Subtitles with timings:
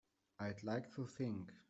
[0.39, 1.53] I'd like to think.